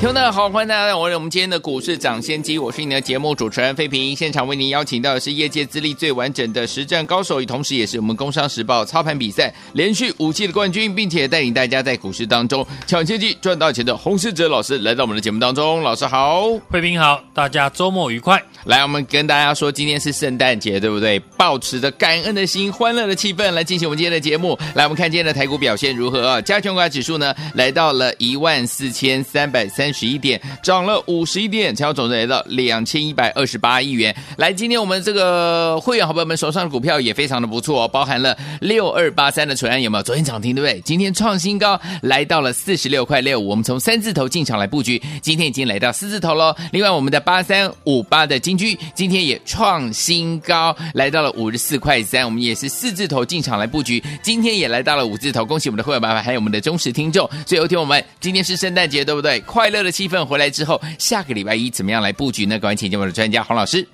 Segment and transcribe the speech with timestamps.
[0.00, 4.16] 听众好，欢迎大家来到我们今天的股市涨先机，我是你的节目主持人费平。
[4.16, 15.82] 现场为您邀请到的是业界资历最完整的实战高手，也同时也是我们工商时报操盘比赛连续五季的冠军，并且带领大家在股市当中抢先机赚大钱的洪世哲老师来到我们的节目当中。
[15.82, 18.42] 老师好，费平好，大家周末愉快。
[18.64, 21.18] 来，我们跟大家说，今天是圣诞节，对不对？
[21.36, 24.58] 抱持着感恩的心、欢乐的气氛来进行我们今天的节目。
[24.74, 26.40] 来，我们看今天的台股表现如何啊？
[26.40, 34.14] 加权股指数呢，来到了一万四千三百三十一点，涨了五十一点，成交总值来到两千一百二十八亿元。
[34.36, 40.02] 来，今天我们这个会员好朋友们手上的股票也非常的不错哦，包含了六二八三的纯安有没有？
[40.02, 40.80] 昨天涨停对不对？
[40.80, 43.38] 今天创新高，来到了四十六块六。
[43.38, 46.54] 我们从三字头进场来布局，今天已经来到四字头喽。
[46.72, 52.24] 另外，我们的八三五八的金居今天也创新高，来到了五十四块三。
[52.24, 55.44] 我们也是四字头进场来布局，今天也来到了五字头。
[55.44, 57.28] 恭喜我们的会员爸爸，还有我们的忠实听众。
[57.46, 59.40] 所以有听我们今天是圣诞节，对不对？
[59.40, 62.58] 快乐的气氛回来之后，下个礼拜一怎么样来布局呢？
[62.58, 63.86] 赶紧请教我们的专家黄老师。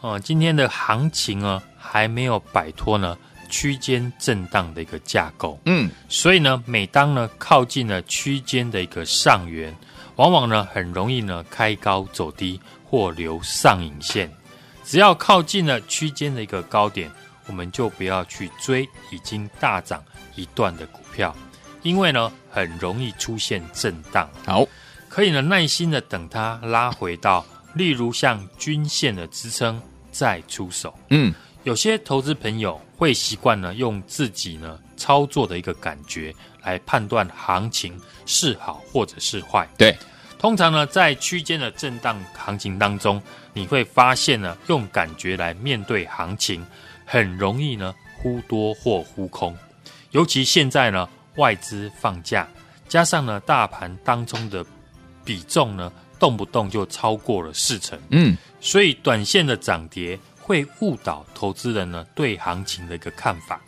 [0.00, 3.16] 哦，今天的行情呢，还没有摆脱呢
[3.48, 5.60] 区间震荡的一个架构。
[5.64, 9.74] 嗯，所以呢，每当呢靠近了区间的一个上缘，
[10.16, 12.60] 往往呢很容易呢开高走低。
[12.84, 14.30] 或留上影线，
[14.84, 17.10] 只要靠近了区间的一个高点，
[17.46, 21.34] 我们就不要去追已经大涨一段的股票，
[21.80, 24.28] 因为呢很容易出现震荡。
[24.44, 24.66] 好，
[25.12, 29.78] 可以呢耐心的等它拉回到，例如像均线的支撑
[30.10, 30.98] 再出手。
[31.10, 39.68] 嗯，有些投资朋友会习惯呢用自己呢操作的一个感觉来判断行情是好或者是坏。
[39.76, 39.94] 对。
[40.38, 43.22] 通常呢，在区间的震荡行情当中，
[43.52, 46.66] 你会发现呢，用感觉来面对行情，
[47.04, 49.54] 很容易呢忽多或忽空。
[50.12, 51.06] 尤其现在呢，
[51.36, 52.48] 外资放假，
[52.88, 54.64] 加上呢，大盘当中的
[55.24, 57.98] 比重呢，动不动就超过了四成。
[58.10, 63.60] 嗯，所以短线的涨跌会误导投资人呢对行情的一个看法。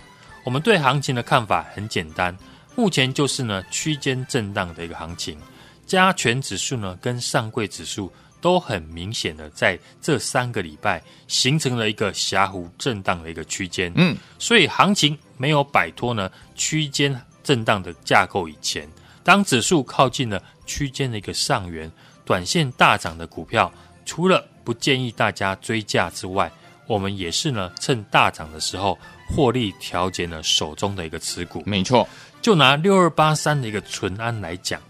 [0.45, 2.37] 我们对行情的看法很简单，
[2.77, 5.39] 目前就是呢区间震荡的一个行情。
[5.87, 8.11] 加权指数呢，跟上柜指数
[8.41, 18.89] 都很明显的在这三个礼拜形成了一个狭幅震荡的一个区间，嗯，所以行情没有摆脱呢区间震荡的架构以前，
[19.23, 21.91] 当指数靠近了区间的一个上缘，
[22.25, 23.73] 短线大涨的股票，
[24.05, 26.51] 除了不建议大家追价之外，
[26.87, 28.99] 我们也是呢趁大涨的时候
[29.29, 31.63] 获利调节呢手中的一个持股。
[31.65, 32.09] 没错，
[32.43, 34.81] 就拿六二八三的一个纯安来讲。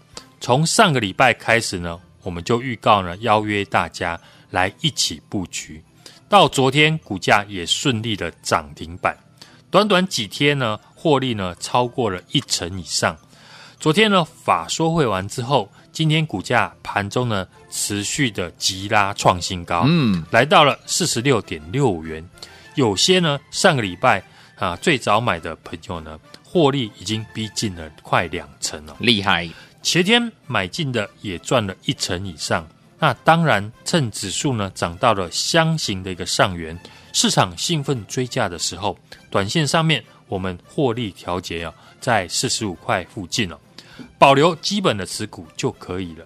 [0.41, 4.19] 从上个礼拜开始呢，我们就预告呢，邀约大家
[4.51, 5.81] 来一起布局。
[6.27, 9.17] 到昨天，股价也顺利的涨停板，
[9.71, 13.17] 短短几天呢，获利呢超过了一成以上。
[13.85, 22.27] 昨天呢，法说会完之后，今天股价盘中呢持续的急拉创新高，嗯，来到了四十六点六五元。
[22.73, 24.23] 有些呢，上个礼拜
[24.55, 29.47] 啊最早买的朋友呢，获利已经逼近了快两成了，厉害。
[29.83, 36.75] 前天买进的也赚了一成以上，那当然趁指数呢涨到了箱型的一个上缘，
[37.13, 38.97] 市场兴奋追价的时候，
[39.29, 43.59] 短线上面我们获利调节啊，在四十五块附近了，
[44.17, 46.25] 保留基本的持股就可以了。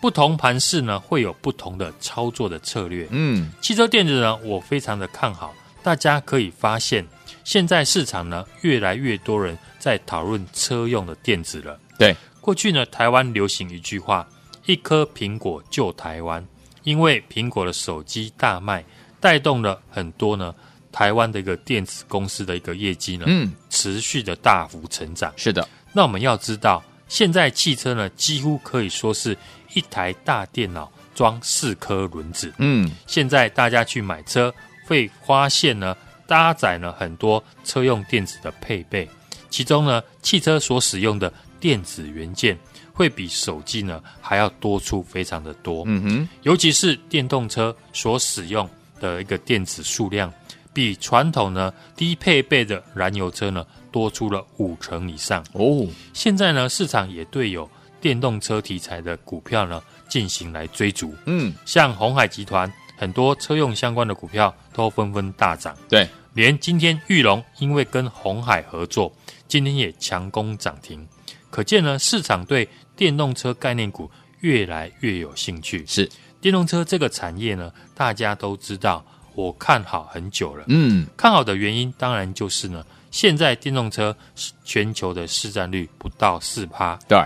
[0.00, 3.06] 不同盘势呢会有不同的操作的策略。
[3.10, 7.06] 嗯，汽车电子呢我非常的看好，大家可以发现
[7.44, 11.78] 现在市场呢越来越多人在讨论车用的电子了。
[11.98, 12.16] 对。
[12.40, 14.26] 过去呢，台湾流行一句话
[14.64, 16.42] ：“一颗苹果救台湾”，
[16.82, 18.82] 因为苹果的手机大卖，
[19.20, 20.54] 带动了很多呢
[20.90, 25.30] 台湾的一个电子公司的一个业绩呢，嗯，持续的大幅成长。
[25.36, 29.36] 是的，那我们要知道，现在汽车呢，几乎可以说是
[29.74, 32.52] 一台大电脑装四颗轮子。
[32.58, 34.54] 嗯，现在大家去买车，
[34.86, 35.96] 会发现呢，
[36.26, 39.08] 搭载了很多车用电子的配备，
[39.50, 41.32] 其中呢，汽车所使用的。
[41.60, 42.56] 电子元件
[42.92, 48.70] 会比手机呢还要多出非常的多，嗯哼，尤其是电动车所使用
[49.00, 50.32] 的一个电子数量，
[50.72, 55.86] 比传统呢低配备的燃油车呢多出了五成以上哦。
[56.12, 57.68] 现在呢市场也对有
[58.00, 66.08] 电动车题材的股票呢进行来追逐，嗯，像鸿海集团很多车用相关的股票都纷纷大涨，对。
[66.34, 69.12] 连今天玉龙因为跟鸿海合作，
[69.48, 71.04] 今天也强攻涨停，
[71.50, 74.08] 可见呢市场对电动车概念股
[74.40, 75.84] 越来越有兴趣。
[75.84, 76.08] 是
[76.40, 80.64] 电动车这个产业呢，大家都知道，我看好很久了。
[80.68, 84.16] 嗯，看好的原因当然就是呢，现在电动车
[84.64, 86.98] 全球的市占率不到四趴。
[87.08, 87.22] 对，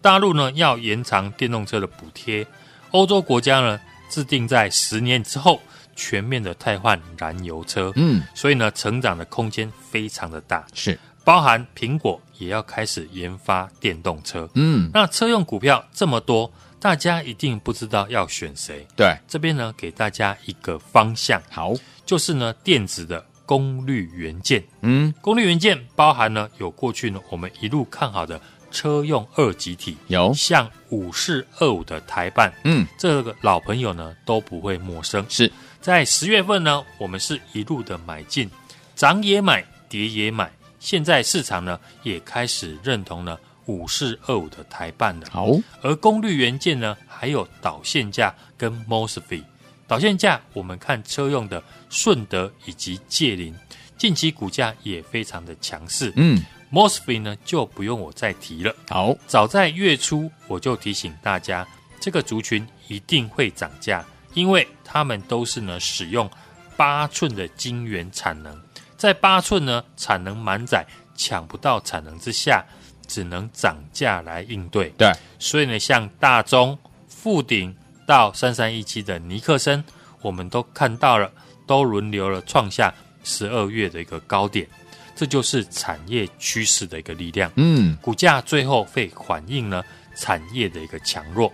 [0.00, 2.46] 大陆呢要延长电动车的补贴，
[2.90, 5.60] 欧洲国家呢制定在十年之后
[5.94, 7.92] 全面的汰换燃油车。
[7.96, 10.66] 嗯，所以呢，成长的空间非常的大。
[10.74, 14.48] 是，包含苹果也要开始研发电动车。
[14.54, 16.50] 嗯，那车用股票这么多。
[16.78, 21.72] 大家一定不知道要选谁，对，这边呢给大家一个方向，好，
[22.04, 28.38] 就是呢电子的功率元件，嗯，功率元件包含呢有过去呢我们一路看好的
[28.70, 30.34] 车用二极体，有。
[30.34, 35.50] 像五四二五的台办，嗯，这个老朋友呢都不会陌生，是。
[35.80, 38.50] 在十月份呢我们是一路的买进，
[38.94, 40.50] 涨也买，跌也买，
[40.80, 43.40] 现在市场呢也开始认同了。
[43.66, 45.48] 五四二五的台办的，好，
[45.82, 49.42] 而功率元件呢，还有导线架跟 MOSFET。
[49.86, 53.54] 导线架我们看车用的顺德以及界林，
[53.96, 56.12] 近期股价也非常的强势。
[56.16, 56.42] 嗯
[56.72, 58.74] ，MOSFET 呢就不用我再提了。
[58.88, 61.66] 好，早在月初我就提醒大家，
[62.00, 64.04] 这个族群一定会涨价，
[64.34, 66.30] 因为他们都是呢使用
[66.76, 68.60] 八寸的晶圆产能，
[68.96, 72.64] 在八寸呢产能满载、抢不到产能之下。
[73.08, 77.72] 只能涨价来应对，对，所以呢，像大中、富鼎
[78.06, 79.84] 到三三一七的尼克森，
[80.22, 81.30] 我们都看到了，
[81.66, 82.94] 都轮流了创下
[83.24, 84.66] 十二月的一个高点，
[85.14, 87.50] 这就是产业趋势的一个力量。
[87.56, 89.82] 嗯，股价最后会反映呢
[90.16, 91.52] 产业的一个强弱。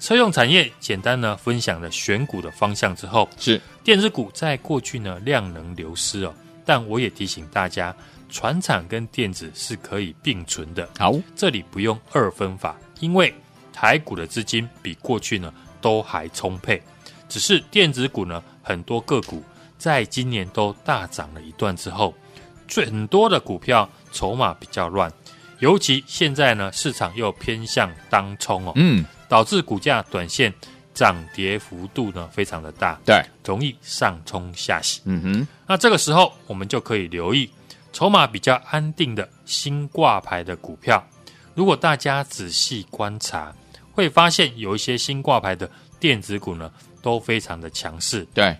[0.00, 6.34] 车用产业简单呢分享了选股的方向之后，是电子股在过去呢量能流失哦，
[6.64, 7.94] 但我也提醒大家。
[8.34, 10.88] 船厂跟电子是可以并存的。
[10.98, 13.30] 好，这里不用二分法，因为
[13.74, 16.82] 台股的资金比过去呢都还充沛。
[17.28, 19.42] 只是电子股呢，很多个股
[19.76, 22.14] 在今年都大涨了一段之后，
[22.66, 25.12] 最很多的股票筹码比较乱，
[25.58, 30.52] 尤其现在呢市场又偏向当冲哦，嗯，导致股价短线
[30.94, 35.00] 涨跌幅度呢非常的大，对，容易上冲下洗。
[35.04, 37.50] 嗯哼，那这个时候我们就可以留意。
[37.94, 41.02] 筹码比较安定的新挂牌的股票，
[41.54, 43.54] 如果大家仔细观察，
[43.92, 48.26] 会发现有一些新挂牌的电子股呢，都非常的强势。
[48.34, 48.56] 对，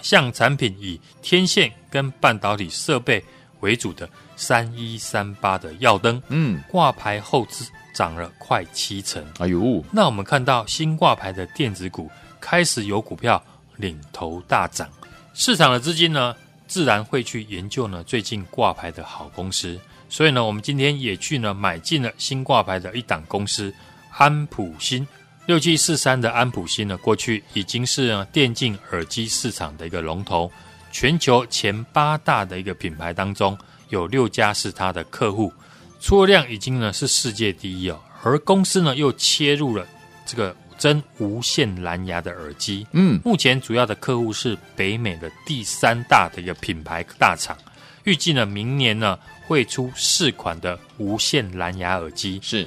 [0.00, 3.22] 像产品以天线跟半导体设备
[3.60, 9.24] 为主的三一三八的耀灯，嗯，挂牌后资涨了快七成。
[9.38, 12.10] 哎呦，那我们看到新挂牌的电子股
[12.40, 13.42] 开始有股票
[13.76, 14.88] 领头大涨，
[15.34, 16.34] 市场的资金呢，
[16.66, 19.78] 自然会去研究呢最近挂牌的好公司，
[20.08, 23.72] 所以呢，我们今天也去呢买进了新挂牌的一档公司
[24.16, 25.06] 安普新
[25.46, 30.50] 六七四三的安普新呢，过去已经是呢电竞耳机市场的一个龙头，
[30.90, 33.56] 全球前八大的一个品牌当中
[33.88, 35.52] 有六家是它的客户，
[36.00, 39.86] 出货量已经呢是世界第一哦，而公司呢又切入了
[40.26, 40.54] 这个。
[40.78, 47.56] 真无线蓝牙的耳机，嗯，目前主要的客户是北美的第三大的一个品牌大厂，
[48.02, 49.16] 预计呢明年呢
[49.46, 52.66] 会出四款的无线蓝牙耳机，是，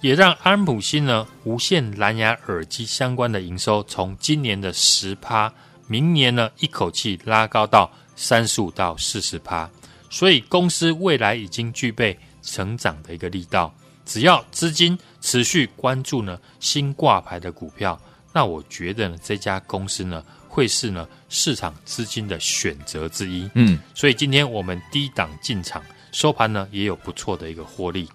[0.00, 5.52] 也让安普新呢无线蓝牙耳机相关的营收从今年的十趴，
[5.86, 9.68] 明年呢一口气拉高到三十五到四十趴，
[10.08, 13.74] 所以公司未来已经具备成长的一个力道。
[14.06, 18.00] 只要资金持续关注呢新挂牌的股票，
[18.32, 23.48] 那我觉得呢这家公司呢会是呢市场资金的选择之一。
[23.54, 28.08] 嗯，所以今天我们低档进场，收盘呢也有不错的一个获利。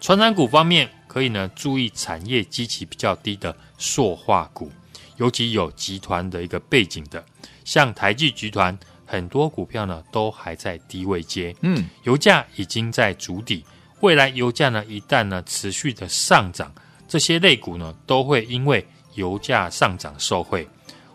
[0.00, 4.70] 传染股方面可以呢注意产业基期比较低的塑化股，
[5.16, 7.24] 尤其有集团的一个背景的，
[7.64, 11.56] 像台积集团，很多股票呢都还在低位阶。
[11.62, 13.64] 嗯，油价已经在筑底。
[14.00, 16.70] 未来油价呢，一旦呢持续的上涨，
[17.08, 20.68] 这些类股呢都会因为油价上涨受惠。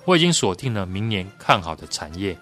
[0.05, 2.35] 我已经锁定了明年看好的产业，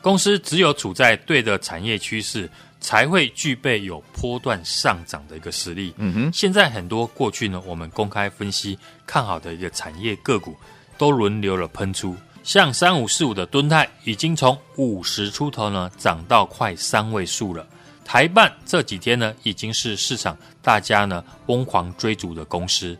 [0.00, 2.48] 公司只有处在对的产业趋势，
[2.80, 5.94] 才会具备有波段上涨的一个实力。
[5.98, 10.56] 嗯哼，现在很多过去呢，我们公开分析看好的一个产业个股，
[10.96, 17.66] 都轮流了喷出，像三五四五的敦泰，已经从五十出头呢涨到快三位数了。
[18.02, 22.98] 台办这几天呢，已经是市场大家呢疯狂追逐的公司。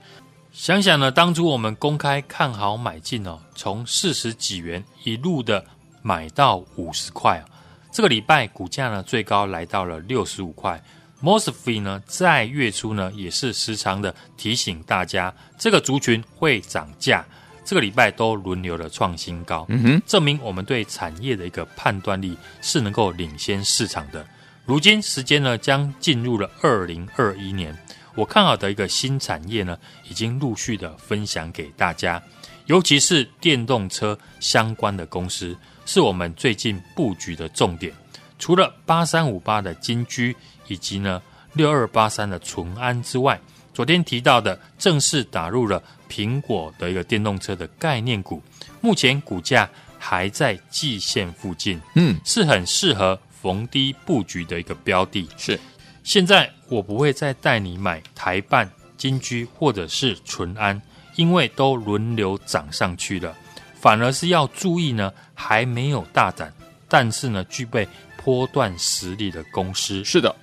[0.52, 5.64] 想想呢，当初我们公开看好买进哦，从四十几元一路的
[6.02, 7.42] 买到五十块，
[7.92, 10.82] 这个礼拜股价呢最高来到了六十五块。
[11.22, 17.24] Mosfet 呢在月初呢也是时常的提醒大家，这个族群会涨价。
[17.62, 24.26] 这个礼拜都轮流的创新高，嗯哼，证明我们对产业的一个判断力是能够领先市场的。
[24.64, 27.76] 如今时间呢将进入了二零二一年，
[28.16, 29.78] 我看好的一个新产业呢
[30.08, 32.20] 已经陆续的分享给大家，
[32.66, 35.56] 尤其是电动车相关的公司，
[35.92, 37.92] 是我们最近布局的重点。
[38.38, 40.36] 除了八三五八的金居
[40.68, 41.20] 以及呢
[41.52, 43.36] 六二八三的淳安之外，
[43.74, 48.40] 昨天提到的正式打入了苹果的一个电动车的概念股，
[48.80, 49.68] 目前股价
[49.98, 55.28] 还在季线附近，嗯，是很适合逢低布局的一个标的。
[55.36, 55.58] 是，
[56.04, 60.80] 现在我不会再带你买台半、金居或者是淳安，
[61.16, 63.36] 因为都轮流涨上去了，
[63.80, 66.46] 反而是要注意呢，还没有大涨，
[66.86, 67.88] 但是呢具备
[68.22, 70.04] 波段实力的公司。
[70.04, 70.34] 是的。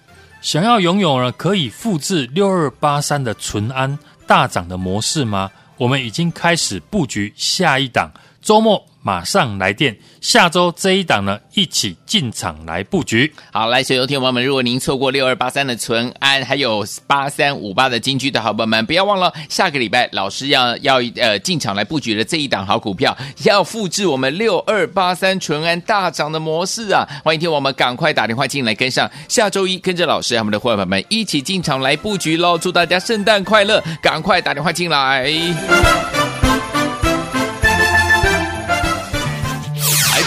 [0.41, 5.51] 想要拥有呢，可以复制六二八三的淳安大涨的模式吗？
[5.77, 8.11] 我们已经开始布局下一档，
[8.47, 8.81] 周末。
[9.03, 13.31] 马上来电，下周这一档呢，一起进场来布局。
[13.53, 27.07] 好，来，所有听友们，如果您错过六二八三的淳安，还有八三五八的金居的好朋友们，不要忘了，下个礼拜老师要要呃进场来布局的这一档好股票，要复制我们六二八三淳安大涨的模式啊！
[27.23, 32.57] 欢迎听我们赶快打电话进来跟上，下周一跟着老师和我们的伙伴们一起进场来布局喽！
[32.57, 35.31] 祝大家圣诞快乐，赶快打电话进来。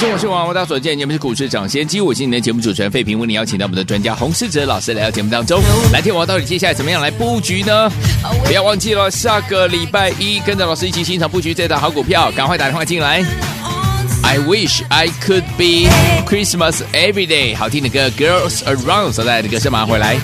[0.00, 7.92] 中午是王，我大家所见，你们是股市掌先机，我是你的节目主持人费平，为你邀请到我们的专家洪世哲老师来到节目当中，来听我到底接下来怎么样来布局呢？
[8.46, 13.22] 不要忘记了，下个礼拜一跟着老师一起欣赏布局这档好股票，赶快打电话进来。
[14.22, 15.90] I wish I could be
[16.26, 20.16] Christmas every day，好听的歌，Girls Around 所带来的歌声马上回来。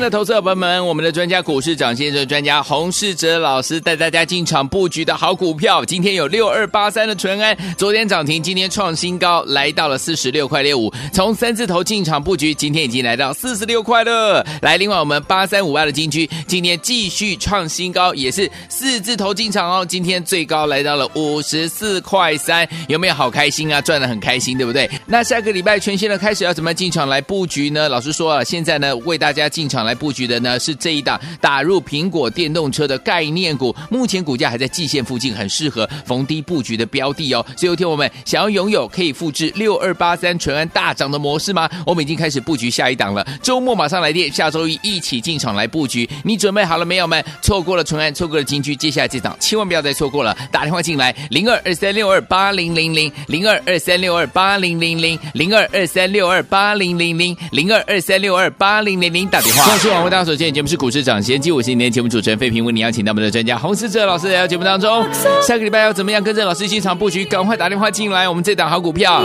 [0.00, 10.90] 的投资者朋友们，我们的专家股市长先生专家洪世哲老师带大家进场布局的好股票，今天有六二八三的淳安，昨天涨停，今天创新高，来到了四十六块六五。
[11.12, 14.42] 从三字头进场布局，今天已经来到四十六块了。
[14.62, 19.84] 来，另外我们八三五二的金居，今天继续创新高，也是四字头进场哦。
[19.86, 23.82] 今天最高来到了五十四块三，有没有好开心啊？
[23.82, 24.90] 赚得很开心，对不对？
[25.04, 27.86] 那下个礼拜全新的开始要怎么进场来布局呢？
[27.86, 29.89] 老师说啊，现在呢为大家进场来。
[29.90, 37.44] 来布局的呢是这一档打入苹果电动车的概念股，目前股价还在季线附近，很适合逢低布局的标的哦。
[37.56, 41.68] 所以，有听我们想要拥有可以复制六二八三纯安大涨的模式吗？
[41.84, 43.26] 我们已经开始布局下一档了。
[43.42, 46.08] 周末马上来电，下周一一起进场来布局。
[46.22, 47.24] 你准备好了没有们？
[47.42, 50.36] 错过了纯安，错过了金居，接下来这档千万不要再错过了。
[50.52, 59.79] 打电话进来，零二二三六二八零零零，零二二三六二八零零零，零二二三六二八零零零，零二二三六二八零零零，打电话。
[59.80, 65.02] 是网为大家所见，节目是股市涨先机，我是今天节目主持人费平，为你邀请到我们的专家洪思哲老师来到节目当中。
[65.40, 67.24] 下个礼拜要怎么样跟着老师进场布局？
[67.24, 69.22] 赶快打电话进来，我们这档好股票，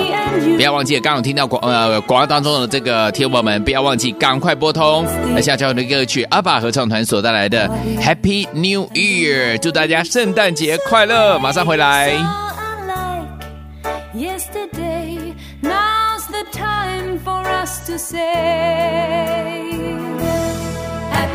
[0.55, 5.05] 不要忘记，刚刚听到广呃广告当中的这个听友们，不要忘记赶快拨通。
[5.33, 7.69] 那下交的歌曲，阿爸合唱团所带来的
[8.00, 11.38] Happy New Year，祝大家圣诞节快乐！
[11.38, 12.17] 马上回来。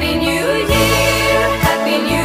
[0.00, 2.19] Happy New Year, Happy New Year.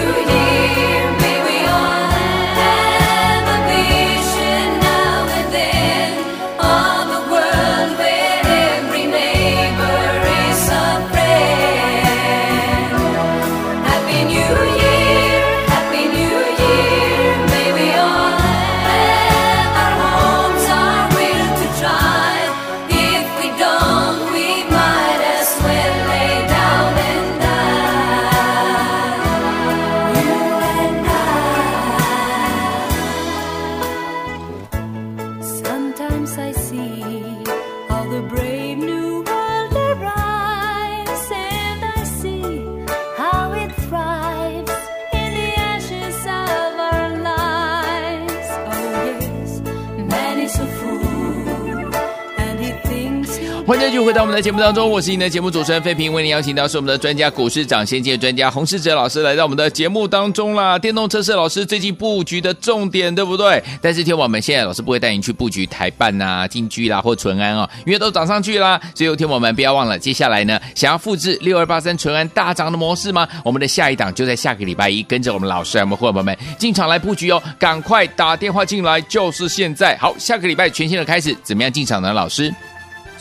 [54.35, 60.77] 在节目当中，我是您的节目主持人费平，为您邀请到是我们的专家股市涨先机专家洪世哲老师来到我们的节目当中啦。
[60.77, 63.63] 电动车是老师最近布局的重点，对不对？
[63.81, 68.77] 但是听我们现在老师不会带您去布局台办、啊、金居啦或淳安哦，因为都涨上去啦。
[68.93, 73.25] 所以听我们不要忘了，接下来呢，想要复制六二八三淳安大涨的模式吗？
[73.41, 79.95] 我们的下一档就在下个礼拜一，跟着我们老师，我们伙伴们进场来布局哦，赶快打电话进来，就是现在。
[79.95, 82.11] 好，下个礼拜全新的开始，怎么样进场呢？
[82.11, 82.53] 老师？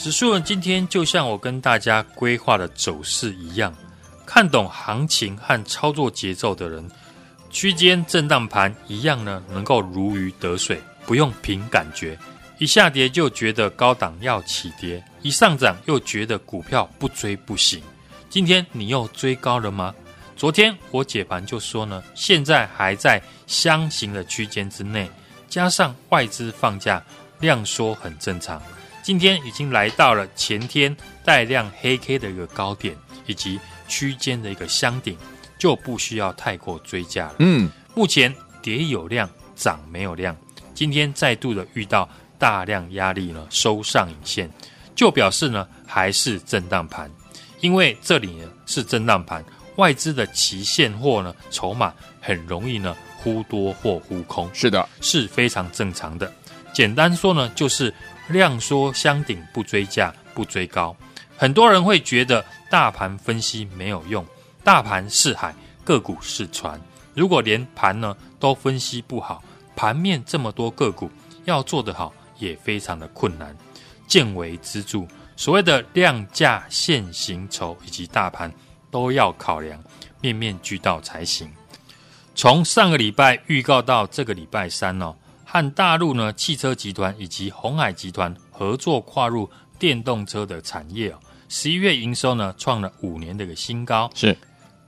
[0.04, 3.74] 指数呢，今天就像我跟大家规划的走势一样，
[4.26, 6.86] 看懂行情和操作节奏的人，
[7.48, 12.18] 区间震荡盘一样呢，能够如鱼得水，不用凭感觉，
[12.58, 17.82] 一下跌就觉得高档要起跌，一上涨又觉得股票不追不行。
[18.28, 19.94] 今天你又追高了吗？
[20.36, 25.10] 昨天我解盘就说呢，现在还在箱型的区间之内，
[25.48, 27.02] 加上外资放假，
[27.40, 28.60] 量缩很正常。
[29.04, 30.96] 今天已经来到了前天
[31.26, 32.96] 带量黑 K 的一个高点，
[33.26, 35.14] 以及区间的一个箱顶，
[35.58, 37.34] 就不需要太过追加了。
[37.40, 40.34] 嗯，目前跌有量，涨没有量。
[40.72, 42.08] 今天再度的遇到
[42.38, 44.50] 大量压力呢，收上影线，
[44.96, 47.10] 就表示呢还是震荡盘。
[47.60, 49.44] 因为这里呢是震荡盘，
[49.76, 51.92] 外资的期现货呢筹码
[52.22, 56.32] 很容易呢忽多或忽空，是的，是非常正常的。
[56.74, 57.94] 简单说呢，就是。
[58.28, 60.96] 量缩箱顶不追价不追高，
[61.36, 64.24] 很多人会觉得大盘分析没有用，
[64.64, 65.54] 大盘是海，
[65.84, 66.80] 个股是船。
[67.12, 69.44] 如果连盘呢都分析不好，
[69.76, 71.10] 盘面这么多个股
[71.44, 73.54] 要做得好也非常的困难。
[74.06, 78.50] 见微知著，所谓的量价线形筹以及大盘
[78.90, 79.78] 都要考量，
[80.22, 81.52] 面面俱到才行。
[82.34, 85.14] 从上个礼拜预告到这个礼拜三哦。
[85.54, 91.18] 和大陆呢汽车集团以及鸿海集团合作跨入电动车的产业哦，
[91.48, 94.10] 十一月营收呢创了五年的一个新高。
[94.16, 94.36] 是，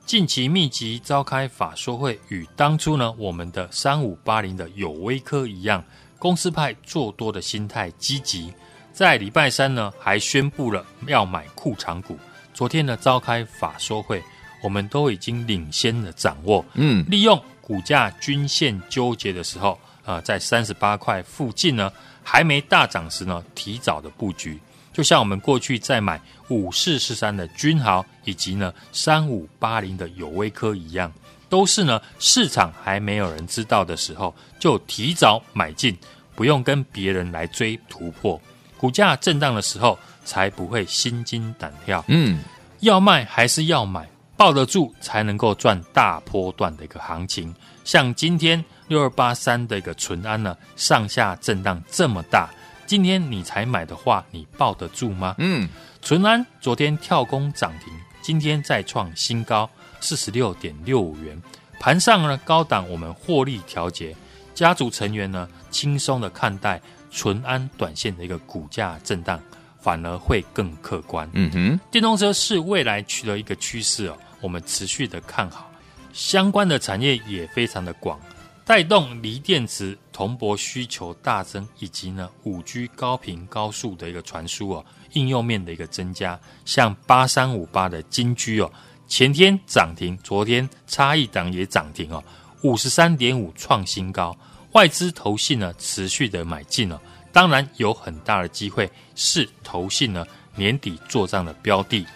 [0.04, 5.84] 近期密集召开法说会，与当初呢我们的三五八零的友威科一样，
[6.18, 8.52] 公司派做多的心态积极。
[8.92, 12.18] 在礼拜三呢还宣布了要买库藏股。
[12.52, 14.20] 昨天呢召开法说会，
[14.64, 19.78] 我们都已经领先的掌握，嗯，利用股价均线纠结的时候。
[20.06, 21.92] 啊，在三十八块附近呢，
[22.22, 24.58] 还没大涨时呢，提早的布局，
[24.92, 31.12] 就像我们过去在买五四四三的君豪，以及呢三五八零的友威科一样，
[31.48, 35.98] 都是呢市场还没有人知道的时候，就提早买进，
[36.36, 38.40] 不用跟别人来追突破，
[38.78, 42.04] 股价震荡的时候才不会心惊胆跳。
[42.06, 42.40] 嗯，
[42.80, 48.64] 要卖还是要买，抱得住才能够赚大波段的一个行情，像今天。
[48.88, 52.48] 六二八三的一个淳安呢，上下震荡这么大，
[52.86, 55.34] 今天你才买的话，你抱得住吗？
[55.38, 55.68] 嗯，
[56.00, 59.68] 淳安昨天跳空涨停，今天再创新高，
[59.98, 61.36] 四十六点六五元。
[61.80, 64.14] 盘上呢，高档我们获利调节，
[64.54, 69.40] 家族成员呢轻松的看待淳安短线的一个股价震荡，
[69.80, 71.28] 反而会更客观。
[71.32, 75.68] 嗯哼，电动车是未来取得一个趋势哦，我们持续的看好，
[76.12, 78.16] 相关的产业也非常的广。
[78.64, 88.72] 带动锂电池铜箔需求大增，以及呢五 G 高频高速的一个传输哦，应用面的一个增加，像八三五八的金居哦，
[89.08, 92.22] 前天涨停，昨天差一档也涨停哦，
[92.62, 94.36] 五十三点五创新高，
[94.74, 97.00] 外资投信呢持续的买进哦，
[97.32, 102.06] 当然有很大的机会是投信呢年底做账的标的，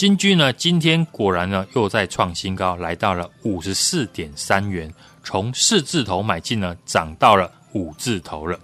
[0.00, 4.90] 金居呢今天果然呢又在创新高，来到了五十四点三元。
[5.22, 8.58] 从四字头买进呢，涨到了五字头了。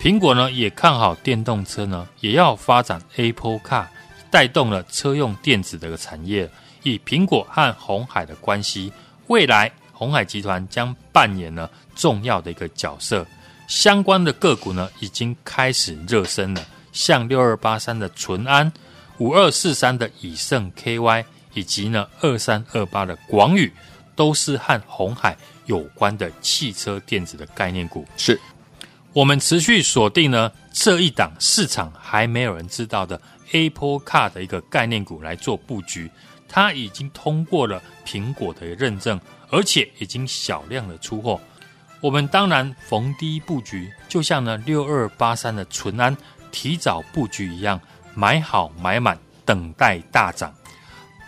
[0.00, 3.84] 苹果呢也看好电动车呢，也要发展 Apple Car，
[4.30, 6.50] 带动了车用电子的个产业。
[6.82, 8.90] 以苹果和鸿海的关系，
[9.26, 13.26] 未来鸿海集团将扮演了重要的一个角色。
[13.66, 18.72] 相关的个股呢，已经开始热身了，像六二八三的淳安、
[19.18, 23.72] 五二四三的以盛 KY，以及呢二三二八的广宇，
[24.14, 25.36] 都是和红海。
[25.66, 28.40] 有关的汽车电子的概念股，是
[29.12, 33.20] 我们持续锁定呢这一档市场还没有人知道的
[33.52, 36.10] Apple Car 的一个概念股来做布局，
[36.48, 41.38] 它已经通过了苹果的认证，而且已经小量的出货。
[42.00, 46.16] 我们当然逢低布局，就像呢六二八三的淳安
[46.50, 47.78] 提早布局一样，
[48.18, 50.52] 买好买满，等待大涨。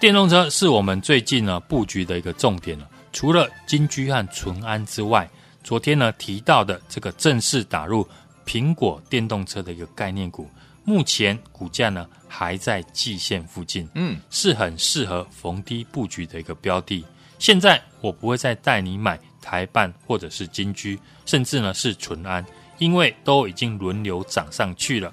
[0.01, 2.91] 电动车是我们最近呢布局的一个重点了。
[3.13, 5.31] 除了金居和淳安之外，
[5.63, 8.05] 昨天呢提到的这个正式打入
[8.45, 10.51] 苹果电动车的一个概念股，
[10.83, 17.05] 目前股价呢还在季线附近，嗯，是很适合逢低布局的一个标的。
[17.39, 22.45] 现在我不会再带你买台办或者是金居，甚至呢是淳安，
[22.79, 25.13] 因为都已经轮流涨上去了。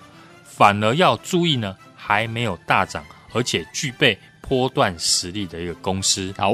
[0.58, 6.34] 反而要注意呢，还没有大涨，而且具备波段实力的一个公司。
[6.36, 6.52] 好，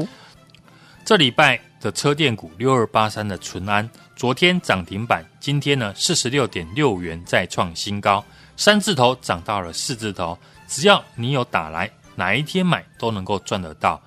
[1.06, 8.22] 这礼拜的车电股六二八三的淳安，昨天涨停板，今天呢四十六点六元再创新高，
[8.58, 10.38] 三字头涨到了四字头。
[10.68, 14.02] 只要你有打来，哪一天买都能够赚得到，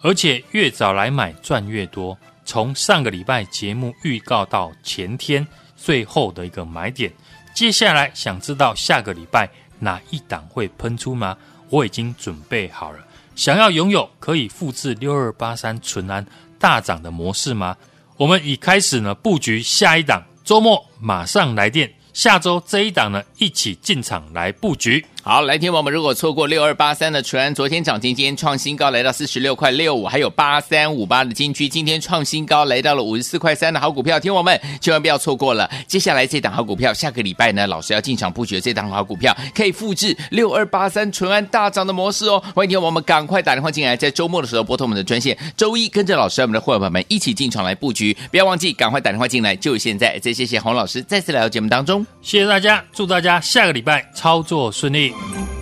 [0.00, 2.16] 而且越早来买赚越多。
[2.46, 5.46] 从上个礼拜节目预告到前天
[5.82, 7.12] 最后的一个买点，
[7.52, 11.36] 接下来想知道下个礼拜哪一档会喷出吗？
[11.70, 12.98] 我已经准备好了。
[13.34, 16.24] 想要拥有可以复制六二八三淳安
[16.56, 17.76] 大涨的模式吗？
[18.16, 21.92] 我们已开始呢布局下一档，周末马上来电。
[22.12, 25.04] 下周这一档呢，一起进场来布局。
[25.24, 35.70] 好，来听我们如果错过六二八三的淳安，昨天涨停，今天创新高，来到四十六块六五，还有八三五八的金居，今天创新高，来到了五十四块三的好股票，听我们千万不要错过了。
[35.86, 42.42] 接下来这档好股票，下个礼拜呢，老师要进场布局这档好股票，可以复制六二八三淳安大涨的模式哦。
[42.52, 50.18] 欢迎听我们赶快打电话进来，在周末的时候拨通我们的专线，周一跟着老师我们的伙伴们一起进场来布局，不要忘记赶快打电话进来，就现在。
[50.18, 55.11] 再谢谢洪老师再次来到节目当中，谢谢大家，祝大家下个礼拜操作顺利。
[55.12, 55.61] week.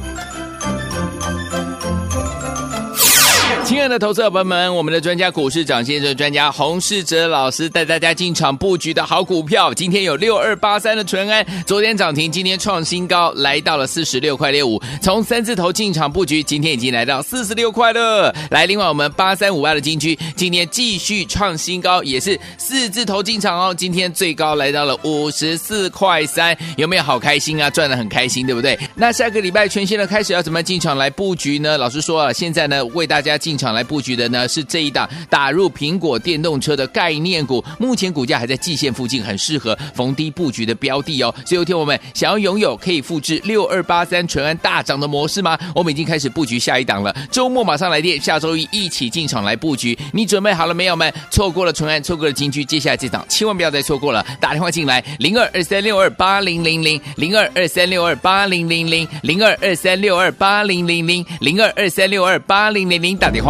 [3.70, 14.82] 亲爱的投资者朋友们，我们的专家股市长先生专家洪世哲老师带大家进场布局的好股票，今天有六二八三的淳安，昨天涨停，今天创新高，来到了四十六块六五。
[15.00, 18.34] 从三字头进场布局，今天已经来到四十六块了。
[18.50, 23.72] 来，另外我们八三五八的金居，今天继续创新高，也是四字头进场哦。
[23.72, 27.70] 今天最高来到了五十四块三，有没有好开心啊？
[27.70, 28.76] 赚的很开心，对不对？
[28.96, 31.78] 那下个礼拜全新的开始要怎么进场来布局呢？
[31.78, 33.59] 老师说啊，现在呢为大家进。
[33.60, 41.34] 场来布局的呢是这一档打入苹果电动车的概念股，目前股价还在季线附近，很适合逢低布局的标的哦。
[41.44, 45.58] 所以，有听我们想要拥有可以复制六二八三纯安大涨的模式吗？
[45.74, 47.14] 我们已经开始布局下一档了。
[47.30, 49.96] 周末马上来电，下周一一起进场来布局。
[50.12, 51.12] 你准备好了没有们？
[51.30, 54.24] 错过了纯安，错过了金居，接下来这档千万不要再错过了。
[54.40, 63.49] 打电话进来，零二二三六二八零零零，零二二三六二八零零零，零二二三六二八零零零，零二二三六二八零零零，打电话。